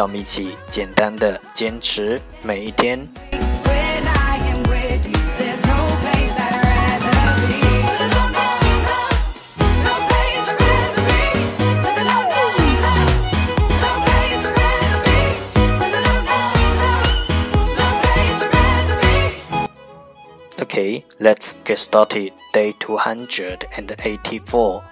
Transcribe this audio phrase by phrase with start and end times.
[0.00, 2.98] 让我们一起简单的坚持每一天。
[20.62, 22.32] Okay, let's get started.
[22.54, 24.82] Day 284.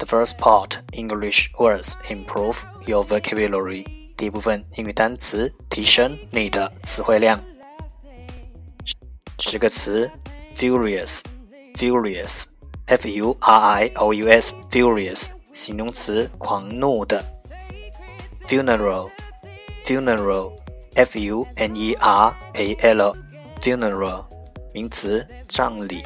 [0.00, 4.01] The first part English words improve your vocabulary.
[4.16, 7.42] 第一部分英语单词，提升你的词汇量。
[9.38, 10.08] 十个词
[10.54, 17.24] ：furious，furious，f u r i o u s，furious，形容词，狂怒的
[18.46, 24.24] ；funeral，funeral，f u n e r a l，funeral，
[24.72, 26.02] 名词，葬礼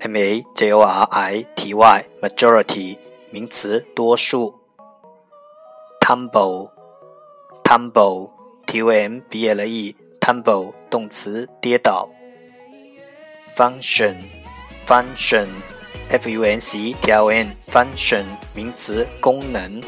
[0.02, 2.98] m a j o r i t y, majority,
[3.32, 4.54] 名词，多数。
[6.02, 6.72] tumble,
[7.64, 8.32] tumble,
[8.66, 12.10] t u m b l e, tumble, 动词，跌倒。
[13.56, 14.16] function,
[14.88, 15.48] function.
[16.10, 16.58] Function,
[17.06, 18.26] tln function
[18.56, 19.80] 名词功能。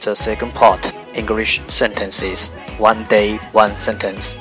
[0.00, 0.97] the second part.
[1.14, 4.36] English sentences one day one sentence.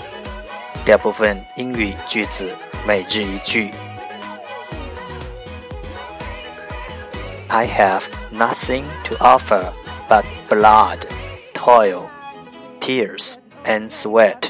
[0.86, 2.52] 第二部分，英语句子，
[2.86, 3.72] 每日一句。
[7.48, 9.72] I have nothing to offer
[10.10, 11.00] but blood,
[11.54, 12.08] toil,
[12.82, 14.50] tears, and sweat.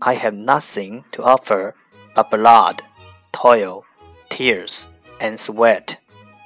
[0.00, 1.74] I have nothing to offer
[2.14, 2.78] but blood,
[3.32, 3.84] toil,
[4.30, 4.84] tears,
[5.20, 5.94] and sweat.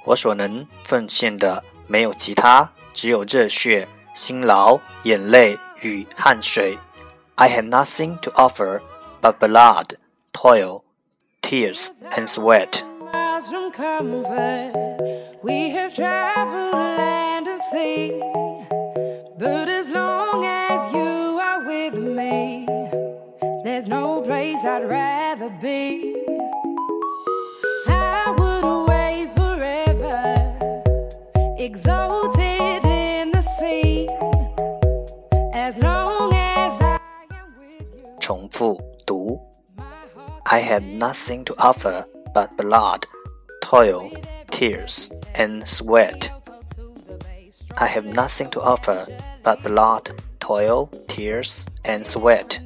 [0.05, 3.87] 我所能奉献的没有其他，只有热血
[4.17, 6.75] 辛劳、眼泪与汗水。
[7.37, 8.81] I have nothing to offer
[9.21, 9.95] but blood,
[10.33, 10.81] toil,
[11.43, 12.83] tears, and sweat.
[15.43, 18.19] we have traveled land and sea,
[19.37, 22.65] but as long as you are with me,
[23.63, 26.25] there's no place I'd rather be.
[27.87, 30.51] I would away forever,
[31.59, 32.36] exalted.
[38.27, 39.39] 重复读。
[40.43, 42.03] I have nothing to offer
[42.33, 43.03] but blood,
[43.61, 44.11] toil,
[44.51, 46.27] tears, and sweat.
[47.77, 49.05] I have nothing to offer
[49.43, 50.09] but blood,
[50.41, 52.59] toil, tears, and sweat.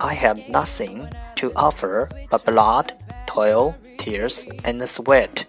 [0.00, 1.06] I have nothing
[1.36, 2.94] to offer but blood,
[3.28, 5.44] toil, tears, and sweat.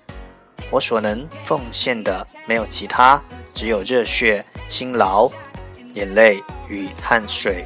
[0.69, 3.19] 我所能奉献的没有其他，
[3.55, 5.27] 只有热血、辛劳、
[5.95, 7.65] 眼泪与汗水。